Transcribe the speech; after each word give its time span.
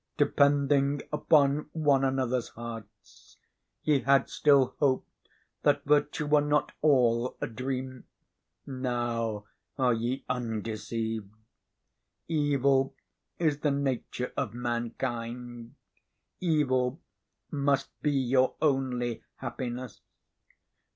"Depending 0.17 1.03
upon 1.13 1.69
one 1.73 2.03
another's 2.03 2.49
hearts, 2.49 3.37
ye 3.83 3.99
had 3.99 4.31
still 4.31 4.73
hoped 4.79 5.27
that 5.61 5.83
virtue 5.83 6.25
were 6.25 6.41
not 6.41 6.71
all 6.81 7.37
a 7.39 7.45
dream. 7.45 8.05
Now 8.65 9.45
are 9.77 9.93
ye 9.93 10.25
undeceived. 10.27 11.31
Evil 12.27 12.95
is 13.37 13.59
the 13.59 13.69
nature 13.69 14.33
of 14.35 14.55
mankind. 14.55 15.75
Evil 16.39 16.99
must 17.51 17.89
be 18.01 18.09
your 18.09 18.55
only 18.59 19.21
happiness. 19.35 20.01